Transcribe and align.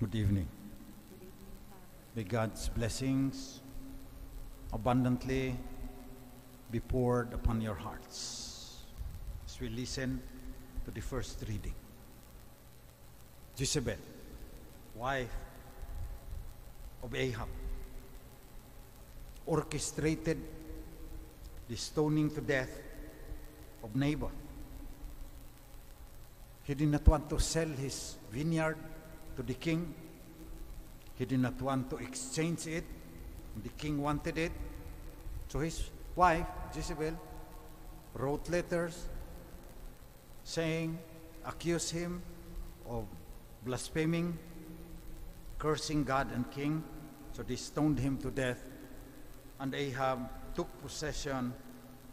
Good 0.00 0.14
evening. 0.14 0.48
May 2.16 2.22
God's 2.22 2.70
blessings 2.70 3.60
abundantly 4.72 5.54
be 6.70 6.80
poured 6.80 7.34
upon 7.34 7.60
your 7.60 7.74
hearts 7.74 8.78
as 9.44 9.60
we 9.60 9.68
listen 9.68 10.22
to 10.86 10.90
the 10.90 11.02
first 11.02 11.44
reading. 11.46 11.74
Jezebel, 13.58 13.98
wife 14.96 15.36
of 17.02 17.14
Ahab, 17.14 17.48
orchestrated 19.44 20.38
the 21.68 21.76
stoning 21.76 22.30
to 22.30 22.40
death 22.40 22.80
of 23.84 23.94
Naboth. 23.94 24.32
He 26.64 26.72
did 26.72 26.88
not 26.88 27.06
want 27.06 27.28
to 27.28 27.38
sell 27.38 27.68
his 27.68 28.16
vineyard 28.32 28.78
to 29.36 29.42
the 29.42 29.54
king. 29.54 29.94
He 31.16 31.24
did 31.24 31.40
not 31.40 31.60
want 31.60 31.90
to 31.90 31.96
exchange 31.96 32.66
it. 32.66 32.84
The 33.62 33.68
king 33.70 34.00
wanted 34.00 34.38
it. 34.38 34.52
So 35.48 35.58
his 35.58 35.90
wife, 36.16 36.46
Jezebel, 36.74 37.18
wrote 38.14 38.48
letters 38.48 39.06
saying, 40.44 40.98
accuse 41.44 41.90
him 41.90 42.22
of 42.88 43.04
blaspheming, 43.64 44.38
cursing 45.58 46.04
God 46.04 46.32
and 46.34 46.50
king. 46.50 46.82
So 47.32 47.42
they 47.42 47.56
stoned 47.56 47.98
him 47.98 48.16
to 48.18 48.30
death. 48.30 48.62
And 49.58 49.74
Ahab 49.74 50.54
took 50.54 50.68
possession 50.82 51.52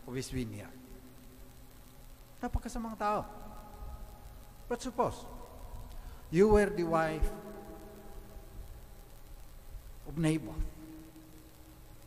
of 0.08 0.14
his 0.14 0.30
vineyard. 0.30 0.68
Napakasamang 2.44 3.00
tao. 3.00 3.26
But 4.68 4.82
suppose, 4.82 5.26
you 6.32 6.50
were 6.50 6.70
the 6.70 6.84
wife 6.84 7.30
of 10.08 10.18
Naboth, 10.18 10.56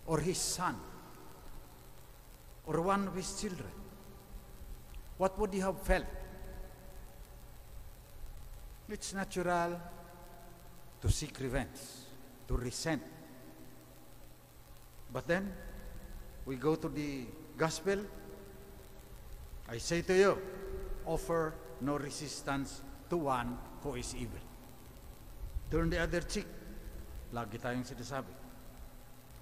or 0.07 0.21
his 0.21 0.39
son, 0.39 0.77
or 2.67 2.81
one 2.81 3.09
of 3.09 3.15
his 3.15 3.41
children. 3.41 3.71
What 5.17 5.39
would 5.39 5.55
you 5.55 5.63
have 5.63 5.81
felt? 5.83 6.07
It's 8.89 9.15
natural 9.15 9.81
to 11.01 11.11
seek 11.11 11.39
revenge, 11.41 11.79
to 12.49 12.57
resent. 12.57 13.03
But 15.13 15.27
then, 15.27 15.53
we 16.45 16.57
go 16.57 16.75
to 16.75 16.89
the 16.89 17.27
gospel. 17.57 17.99
I 19.69 19.79
say 19.79 20.03
to 20.03 20.17
you, 20.17 20.39
offer 21.07 21.55
no 21.81 21.97
resistance 21.97 22.83
to 23.11 23.17
one 23.17 23.59
who 23.83 23.95
is 23.95 24.15
evil. 24.15 24.41
Turn 25.71 25.91
the 25.91 25.99
other 25.99 26.21
cheek. 26.21 26.47
Lagi 27.35 27.59
tayong 27.61 27.87
sinasabi. 27.87 28.35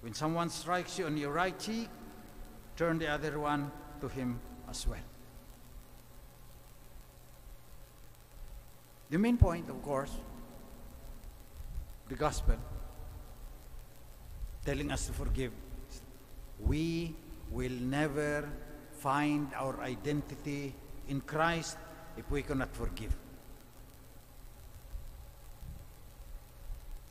When 0.01 0.13
someone 0.13 0.49
strikes 0.49 0.99
you 0.99 1.05
on 1.05 1.17
your 1.17 1.31
right 1.31 1.57
cheek, 1.57 1.89
turn 2.75 2.99
the 2.99 3.07
other 3.07 3.39
one 3.39 3.71
to 4.01 4.07
him 4.07 4.39
as 4.69 4.87
well. 4.87 4.99
The 9.09 9.17
main 9.17 9.37
point, 9.37 9.69
of 9.69 9.81
course, 9.81 10.11
the 12.07 12.15
gospel, 12.15 12.57
telling 14.65 14.91
us 14.91 15.07
to 15.07 15.13
forgive. 15.13 15.51
We 16.59 17.15
will 17.49 17.71
never 17.71 18.47
find 18.99 19.49
our 19.55 19.81
identity 19.81 20.75
in 21.07 21.21
Christ 21.21 21.77
if 22.17 22.29
we 22.29 22.43
cannot 22.43 22.75
forgive. 22.75 23.15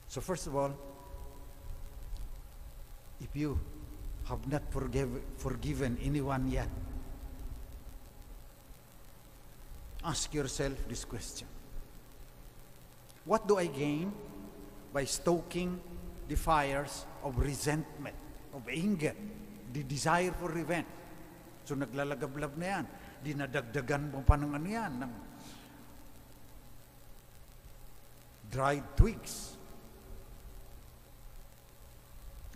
So 0.08 0.20
first 0.24 0.46
of 0.46 0.56
all, 0.56 0.72
if 3.20 3.28
you 3.36 3.60
have 4.24 4.40
not 4.48 4.62
forgive, 4.72 5.10
forgiven 5.36 5.98
anyone 6.02 6.48
yet, 6.50 6.68
ask 10.04 10.32
yourself 10.32 10.76
this 10.88 11.04
question. 11.04 11.46
What 13.24 13.46
do 13.46 13.58
I 13.58 13.66
gain 13.66 14.12
by 14.94 15.04
stoking 15.04 15.78
the 16.26 16.36
fires 16.36 17.04
of 17.22 17.36
resentment, 17.36 18.16
of 18.54 18.64
anger, 18.68 19.12
the 19.72 19.82
desire 19.82 20.32
for 20.32 20.48
revenge? 20.48 20.88
So 21.68 21.76
naglalagablab 21.76 22.56
na 22.56 22.64
yan. 22.64 22.84
Dinadagdagan 23.20 24.08
mo 24.08 24.24
pa 24.24 24.40
ng 24.40 24.56
ano 24.56 24.64
yan, 24.64 24.92
ng 25.04 25.12
dried 28.48 28.96
twigs. 28.96 29.57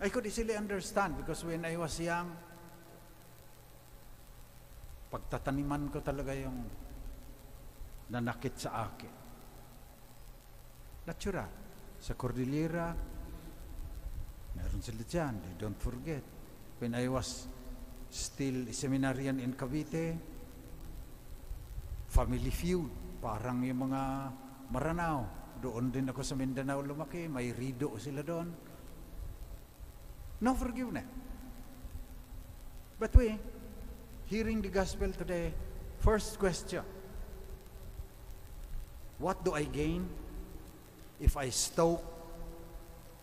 I 0.03 0.11
could 0.11 0.27
easily 0.27 0.51
understand 0.51 1.15
because 1.15 1.47
when 1.47 1.63
I 1.63 1.79
was 1.79 1.95
young, 1.95 2.27
pagtataniman 5.07 5.87
ko 5.87 6.03
talaga 6.03 6.35
yung 6.35 6.59
nanakit 8.11 8.59
sa 8.59 8.83
akin. 8.83 9.13
Natural. 11.07 11.51
Sa 12.03 12.19
Cordillera, 12.19 12.91
meron 14.59 14.81
sila 14.83 15.07
dyan. 15.07 15.39
They 15.39 15.55
don't 15.55 15.79
forget. 15.79 16.23
When 16.83 16.99
I 16.99 17.07
was 17.07 17.47
still 18.11 18.67
seminarian 18.75 19.39
in 19.39 19.55
Cavite, 19.55 20.19
family 22.11 22.51
feud. 22.51 22.91
Parang 23.23 23.63
yung 23.63 23.87
mga 23.87 24.01
Maranao. 24.67 25.21
Doon 25.63 25.95
din 25.95 26.11
ako 26.11 26.27
sa 26.27 26.35
Mindanao 26.35 26.83
lumaki. 26.83 27.31
May 27.31 27.55
rido 27.55 27.95
sila 27.95 28.19
doon. 28.19 28.72
No 30.43 30.51
forgiveness. 30.51 31.07
But 32.99 33.15
we, 33.15 33.39
hearing 34.27 34.59
the 34.59 34.67
gospel 34.67 35.07
today, 35.15 35.55
first 36.03 36.35
question, 36.35 36.83
what 39.23 39.39
do 39.39 39.55
I 39.55 39.63
gain 39.63 40.03
if 41.15 41.39
I 41.39 41.47
stoke 41.47 42.03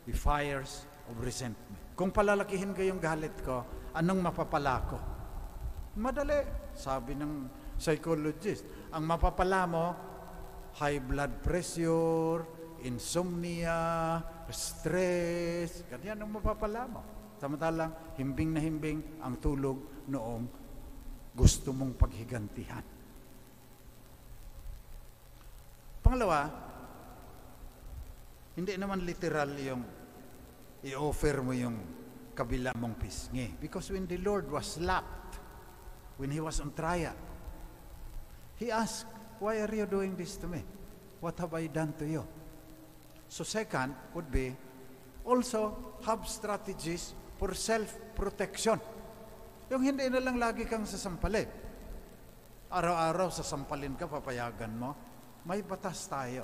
the 0.08 0.16
fires 0.16 0.88
of 1.12 1.20
resentment? 1.20 1.92
Kung 1.92 2.08
palalakihin 2.08 2.72
ko 2.72 2.80
yung 2.80 2.96
galit 2.96 3.36
ko, 3.44 3.68
anong 3.92 4.24
mapapala 4.24 4.80
ko? 4.88 4.96
Madali, 6.00 6.40
sabi 6.72 7.12
ng 7.20 7.44
psychologist. 7.76 8.64
Ang 8.96 9.04
mapapala 9.04 9.68
mo, 9.68 9.92
high 10.80 10.96
blood 10.96 11.44
pressure, 11.44 12.48
insomnia, 12.80 14.24
stress, 14.52 15.82
ganyan 15.88 16.22
ang 16.22 16.30
mapapala 16.34 16.86
mo. 16.86 17.00
Samantalang, 17.40 18.14
himbing 18.20 18.50
na 18.52 18.60
himbing 18.60 19.00
ang 19.24 19.40
tulog 19.40 20.04
noong 20.10 20.44
gusto 21.32 21.72
mong 21.72 21.96
paghigantihan. 21.96 22.84
Pangalawa, 26.04 26.50
hindi 28.58 28.74
naman 28.76 29.06
literal 29.06 29.50
yung 29.56 29.82
i-offer 30.84 31.40
mo 31.40 31.52
yung 31.56 31.76
kabila 32.36 32.72
mong 32.76 32.96
pisngi. 33.00 33.56
Because 33.56 33.88
when 33.92 34.08
the 34.08 34.18
Lord 34.20 34.48
was 34.48 34.80
slapped, 34.80 35.38
when 36.20 36.32
He 36.32 36.40
was 36.40 36.60
on 36.60 36.72
trial, 36.76 37.16
He 38.60 38.68
asked, 38.68 39.08
why 39.40 39.60
are 39.64 39.72
you 39.72 39.88
doing 39.88 40.12
this 40.16 40.36
to 40.40 40.48
me? 40.48 40.60
What 41.20 41.40
have 41.40 41.52
I 41.56 41.68
done 41.68 41.96
to 42.00 42.04
you? 42.04 42.24
So 43.30 43.46
second 43.46 43.94
would 44.10 44.26
be, 44.26 44.50
also 45.22 45.94
have 46.02 46.26
strategies 46.26 47.14
for 47.38 47.54
self-protection. 47.54 48.82
Yung 49.70 49.86
hindi 49.86 50.10
na 50.10 50.18
lang 50.18 50.34
lagi 50.34 50.66
kang 50.66 50.82
sasampalin. 50.82 51.46
Araw-araw 52.74 53.30
sasampalin 53.30 53.94
ka, 53.94 54.10
papayagan 54.10 54.74
mo. 54.74 54.98
May 55.46 55.62
batas 55.62 56.10
tayo. 56.10 56.42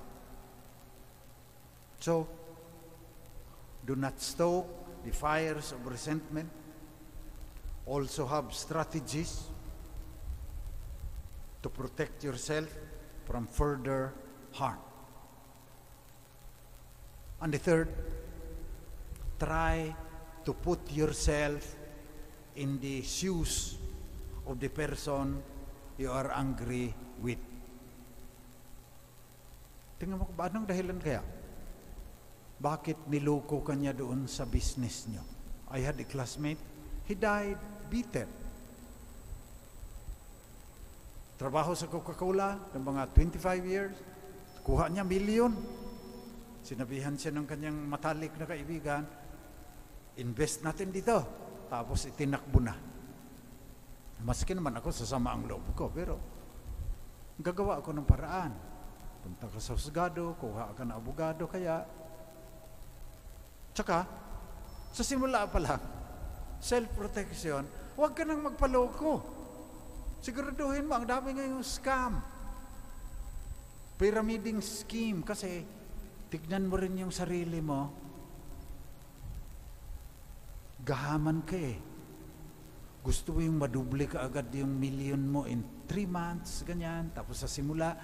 So, 1.99 2.31
do 3.83 3.99
not 3.99 4.23
stoke 4.23 5.03
the 5.03 5.11
fires 5.11 5.75
of 5.75 5.83
resentment. 5.91 6.51
Also 7.83 8.31
have 8.31 8.55
strategies 8.55 9.51
to 11.63 11.69
protect 11.69 12.23
yourself 12.23 12.71
from 13.27 13.51
further 13.51 14.15
harm. 14.55 14.79
And 17.41 17.53
the 17.53 17.61
third, 17.61 17.89
try 19.37 19.93
to 20.45 20.53
put 20.57 20.81
yourself 20.93 21.77
in 22.57 22.81
the 22.81 23.05
shoes 23.05 23.77
of 24.49 24.57
the 24.57 24.73
person 24.73 25.43
you 26.01 26.09
are 26.09 26.33
angry 26.33 26.95
with. 27.21 27.41
Tingnan 30.01 30.21
mo, 30.21 30.29
ba, 30.33 30.49
anong 30.49 30.69
dahilan 30.69 31.01
kaya? 31.01 31.21
Bakit 32.57 33.09
niloko 33.13 33.61
ka 33.61 33.77
niya 33.77 33.93
doon 33.93 34.25
sa 34.29 34.49
business 34.49 35.05
niyo? 35.09 35.25
I 35.69 35.85
had 35.85 36.01
a 36.01 36.07
classmate, 36.09 36.61
he 37.05 37.13
died 37.13 37.61
bitter. 37.93 38.29
Trabaho 41.37 41.77
sa 41.77 41.85
Coca-Cola 41.85 42.57
ng 42.73 42.81
mga 42.81 43.03
25 43.13 43.61
years, 43.69 43.97
kuha 44.65 44.89
niya 44.89 45.05
million. 45.05 45.53
Sinabihan 46.67 47.15
siya 47.15 47.31
ng 47.31 47.47
kanyang 47.47 47.79
matalik 47.87 48.35
na 48.35 48.43
kaibigan, 48.43 49.07
invest 50.19 50.67
natin 50.67 50.91
dito. 50.91 51.23
Tapos 51.71 52.11
itinakbo 52.11 52.59
na. 52.59 52.75
Maski 54.27 54.51
naman 54.51 54.75
ako 54.75 54.91
sasama 54.91 55.31
ang 55.31 55.47
loob 55.47 55.63
ko, 55.79 55.87
pero 55.95 56.19
gagawa 57.39 57.79
ako 57.79 57.95
ng 57.95 58.07
paraan. 58.11 58.51
Punta 59.23 59.47
ka 59.47 59.63
sa 59.63 59.79
husgado, 59.79 60.35
kuha 60.43 60.75
ka 60.75 60.83
ng 60.83 60.99
abogado, 60.99 61.47
kaya 61.47 61.87
Tsaka, 63.77 64.09
sa 64.89 65.05
simula 65.05 65.45
pa 65.53 65.61
lang, 65.61 65.83
self-protection, 66.65 67.61
huwag 67.93 68.17
ka 68.17 68.25
nang 68.25 68.41
magpaloko. 68.41 69.21
Siguraduhin 70.25 70.89
mo, 70.89 70.97
ang 70.97 71.05
dami 71.05 71.37
ngayong 71.37 71.61
scam. 71.61 72.17
Pyramiding 74.01 74.65
scheme 74.65 75.21
kasi 75.21 75.61
tignan 76.31 76.67
mo 76.67 76.77
rin 76.79 76.99
yung 76.99 77.15
sarili 77.15 77.63
mo. 77.63 77.91
Gahaman 80.83 81.43
ka 81.43 81.57
eh. 81.59 81.79
Gusto 83.03 83.39
mo 83.39 83.41
yung 83.43 83.59
maduble 83.63 84.11
ka 84.11 84.27
agad 84.27 84.51
yung 84.51 84.75
million 84.79 85.23
mo 85.23 85.47
in 85.47 85.87
three 85.87 86.11
months, 86.11 86.67
ganyan. 86.67 87.15
Tapos 87.15 87.39
sa 87.39 87.47
simula, 87.47 87.95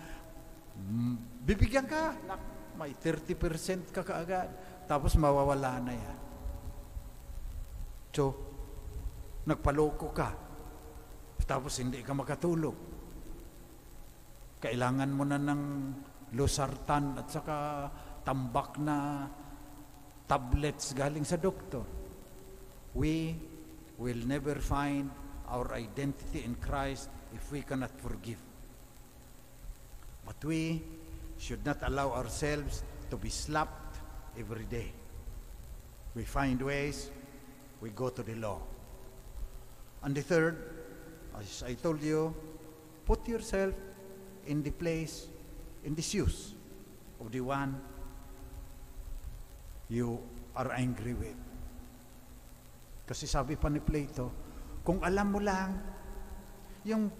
mm, 0.78 1.42
bibigyan 1.42 1.86
ka. 1.90 2.14
Nak, 2.26 2.40
may 2.78 2.94
30% 2.94 3.90
ka 3.90 4.06
kaagad. 4.06 4.50
Tapos 4.86 5.18
mawawala 5.18 5.82
na 5.82 5.92
yan. 5.94 6.18
So, 8.14 8.24
nagpaloko 9.46 10.08
ka. 10.14 10.30
Tapos 11.42 11.74
hindi 11.82 12.00
ka 12.00 12.14
makatulog. 12.14 12.76
Kailangan 14.62 15.10
mo 15.10 15.24
na 15.26 15.38
ng 15.42 15.62
losartan 16.32 17.18
at 17.18 17.26
saka 17.28 17.56
tambak 18.24 18.78
na 18.78 19.28
tablets 20.26 20.94
galing 20.94 21.26
sa 21.26 21.36
doktor. 21.36 21.82
We 22.94 23.36
will 23.98 24.22
never 24.26 24.56
find 24.58 25.10
our 25.48 25.74
identity 25.74 26.44
in 26.44 26.56
Christ 26.56 27.10
if 27.34 27.52
we 27.52 27.62
cannot 27.62 27.92
forgive. 28.00 28.40
But 30.24 30.38
we 30.44 30.82
should 31.38 31.64
not 31.66 31.82
allow 31.82 32.12
ourselves 32.12 32.82
to 33.10 33.16
be 33.16 33.28
slapped 33.28 33.98
every 34.38 34.64
day. 34.64 34.92
We 36.14 36.24
find 36.24 36.60
ways, 36.60 37.10
we 37.80 37.90
go 37.90 38.08
to 38.08 38.22
the 38.22 38.36
law. 38.36 38.60
And 40.02 40.14
the 40.14 40.22
third, 40.22 40.56
as 41.38 41.62
I 41.66 41.74
told 41.74 42.02
you, 42.02 42.34
put 43.06 43.26
yourself 43.26 43.74
in 44.46 44.62
the 44.62 44.70
place, 44.70 45.26
in 45.84 45.94
the 45.94 46.02
shoes 46.02 46.54
of 47.20 47.32
the 47.32 47.40
one 47.40 47.80
you 49.92 50.16
are 50.56 50.72
angry 50.72 51.12
with. 51.12 51.36
Kasi 53.04 53.28
sabi 53.28 53.60
pa 53.60 53.68
ni 53.68 53.84
Plato, 53.84 54.32
kung 54.80 55.04
alam 55.04 55.28
mo 55.28 55.36
lang 55.36 55.76
yung 56.88 57.12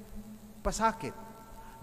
pasakit 0.65 1.13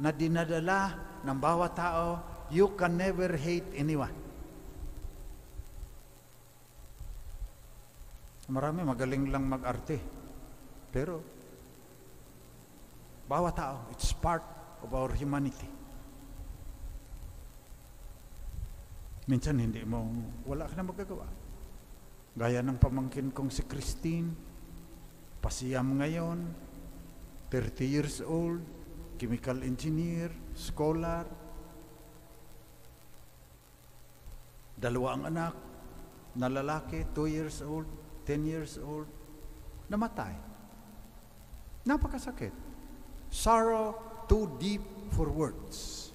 na 0.01 0.09
dinadala 0.09 0.97
ng 1.21 1.37
bawat 1.37 1.77
tao, 1.77 2.07
you 2.49 2.73
can 2.73 2.97
never 2.97 3.29
hate 3.37 3.69
anyone. 3.77 4.15
Marami 8.49 8.81
magaling 8.81 9.29
lang 9.29 9.45
mag-arte. 9.45 10.01
Pero, 10.89 11.21
bawat 13.29 13.53
tao, 13.53 13.77
it's 13.93 14.09
part 14.09 14.41
of 14.81 14.89
our 14.89 15.13
humanity. 15.13 15.69
Minsan 19.29 19.61
hindi 19.61 19.85
mo, 19.85 20.09
wala 20.49 20.65
ka 20.65 20.73
na 20.73 20.89
magagawa. 20.89 21.29
Gaya 22.33 22.65
ng 22.65 22.81
pamangkin 22.81 23.29
kong 23.29 23.53
si 23.53 23.61
Christine, 23.69 24.33
pasiyam 25.37 26.01
ngayon, 26.01 26.49
30 27.53 27.85
years 27.85 28.25
old, 28.25 28.65
chemical 29.21 29.61
engineer, 29.61 30.33
scholar, 30.57 31.29
dalawa 34.73 35.13
ang 35.13 35.23
anak, 35.29 35.53
na 36.33 36.49
lalaki, 36.49 37.05
2 37.13 37.29
years 37.29 37.61
old, 37.61 37.85
10 38.25 38.49
years 38.49 38.81
old, 38.81 39.05
namatay. 39.93 40.33
Napakasakit. 41.85 42.53
Sorrow 43.29 43.93
too 44.25 44.49
deep 44.57 44.81
for 45.13 45.29
words. 45.29 46.09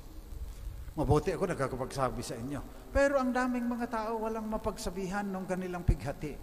Mabuti 0.99 1.31
ako 1.31 1.47
nagkakapagsabi 1.47 2.23
sa 2.27 2.35
inyo. 2.35 2.84
Pero 2.95 3.19
ang 3.19 3.35
daming 3.35 3.67
mga 3.67 3.91
tao 3.91 4.23
walang 4.23 4.47
mapagsabihan 4.47 5.27
ng 5.27 5.45
kanilang 5.51 5.83
pighati. 5.83 6.39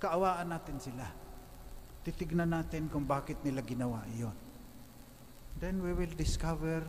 Kaawaan 0.00 0.48
natin 0.48 0.80
sila. 0.80 1.04
Titignan 2.00 2.48
natin 2.48 2.88
kung 2.88 3.04
bakit 3.04 3.44
nila 3.44 3.60
ginawa 3.60 4.08
iyon. 4.16 4.32
Then 5.60 5.84
we 5.84 5.92
will 5.92 6.16
discover 6.16 6.80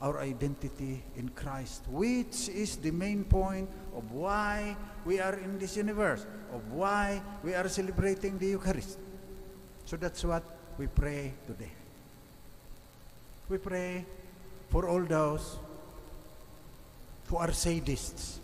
our 0.00 0.20
identity 0.24 1.04
in 1.20 1.28
Christ, 1.36 1.84
which 1.92 2.48
is 2.48 2.80
the 2.80 2.90
main 2.90 3.24
point 3.24 3.68
of 3.92 4.04
why 4.16 4.76
we 5.04 5.20
are 5.20 5.36
in 5.36 5.60
this 5.60 5.76
universe, 5.76 6.24
of 6.56 6.64
why 6.72 7.20
we 7.44 7.52
are 7.52 7.68
celebrating 7.68 8.40
the 8.40 8.56
Eucharist. 8.56 8.96
So 9.84 10.00
that's 10.00 10.24
what 10.24 10.44
we 10.80 10.88
pray 10.88 11.36
today. 11.44 11.72
We 13.48 13.60
pray 13.60 14.08
for 14.72 14.88
all 14.88 15.04
those 15.04 15.60
who 17.34 17.42
are 17.42 17.50
sadists, 17.50 18.38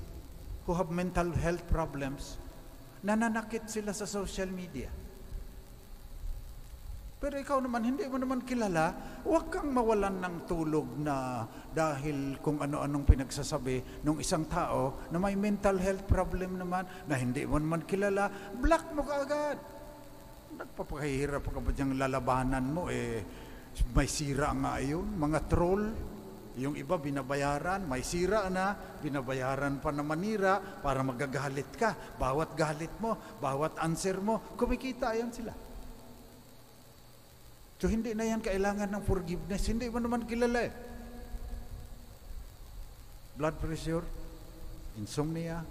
who 0.67 0.75
have 0.75 0.91
mental 0.91 1.31
health 1.31 1.63
problems, 1.71 2.35
nananakit 3.07 3.71
sila 3.71 3.95
sa 3.95 4.03
social 4.03 4.51
media. 4.51 4.91
Pero 7.23 7.39
ikaw 7.39 7.63
naman, 7.63 7.87
hindi 7.87 8.03
mo 8.11 8.19
naman 8.19 8.43
kilala, 8.43 8.91
huwag 9.23 9.47
kang 9.47 9.71
mawalan 9.71 10.19
ng 10.19 10.37
tulog 10.43 10.91
na 10.99 11.47
dahil 11.71 12.43
kung 12.43 12.59
ano-anong 12.59 13.07
pinagsasabi 13.07 14.03
ng 14.03 14.19
isang 14.19 14.51
tao 14.51 15.07
na 15.15 15.23
may 15.23 15.39
mental 15.39 15.79
health 15.79 16.11
problem 16.11 16.59
naman, 16.59 16.83
na 17.07 17.15
hindi 17.15 17.47
mo 17.47 17.63
naman 17.63 17.87
kilala, 17.87 18.27
block 18.59 18.91
mo 18.91 19.07
ka 19.07 19.15
agad. 19.23 19.57
Nagpapahirap 20.59 21.47
ka 21.47 21.63
ba 21.63 21.71
lalabanan 21.95 22.67
mo, 22.67 22.91
eh, 22.91 23.23
may 23.95 24.11
sira 24.11 24.51
nga 24.51 24.83
yun, 24.83 25.15
mga 25.15 25.47
troll, 25.47 25.95
yung 26.59 26.75
iba 26.75 26.99
binabayaran, 26.99 27.87
may 27.87 28.03
sira 28.03 28.51
na, 28.51 28.75
binabayaran 28.99 29.79
pa 29.79 29.95
na 29.95 30.03
manira 30.03 30.59
para 30.59 30.99
magagalit 31.07 31.71
ka. 31.79 31.95
Bawat 32.19 32.59
galit 32.59 32.91
mo, 32.99 33.15
bawat 33.39 33.79
answer 33.79 34.19
mo, 34.19 34.43
kumikita 34.59 35.15
yan 35.15 35.31
sila. 35.31 35.55
So 37.81 37.87
hindi 37.87 38.13
na 38.13 38.27
yan 38.27 38.43
kailangan 38.43 38.91
ng 38.91 39.03
forgiveness. 39.07 39.71
Hindi 39.71 39.87
mo 39.89 40.03
naman 40.03 40.27
kilala 40.27 40.59
eh. 40.69 40.73
Blood 43.39 43.57
pressure, 43.57 44.05
insomnia, 45.01 45.65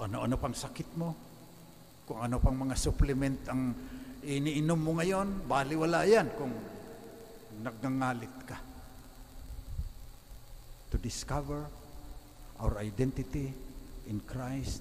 ano-ano 0.00 0.34
pang 0.40 0.56
sakit 0.56 0.96
mo, 0.96 1.12
kung 2.06 2.22
ano 2.22 2.38
pang 2.38 2.56
mga 2.56 2.78
supplement 2.78 3.40
ang 3.50 3.74
iniinom 4.22 4.78
mo 4.78 4.96
ngayon, 4.96 5.44
baliwala 5.44 6.06
yan 6.06 6.30
kung 6.38 6.54
nagngangalit 7.60 8.34
ka. 8.46 8.65
To 10.96 11.02
discover 11.02 11.66
our 12.58 12.78
identity 12.78 13.52
in 14.08 14.18
Christ 14.20 14.80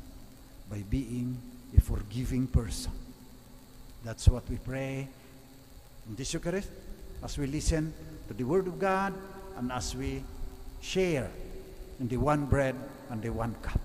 by 0.71 0.81
being 0.89 1.37
a 1.75 1.81
forgiving 1.81 2.47
person. 2.47 2.93
That's 4.01 4.29
what 4.29 4.49
we 4.49 4.55
pray 4.55 5.09
in 6.07 6.15
this 6.15 6.33
Eucharist, 6.33 6.69
as 7.21 7.37
we 7.37 7.47
listen 7.47 7.93
to 8.29 8.33
the 8.33 8.45
Word 8.45 8.67
of 8.67 8.79
God 8.79 9.13
and 9.57 9.69
as 9.73 9.93
we 9.93 10.23
share 10.79 11.29
in 11.99 12.07
the 12.07 12.15
one 12.15 12.45
bread 12.45 12.75
and 13.09 13.21
the 13.21 13.31
one 13.31 13.53
cup. 13.61 13.81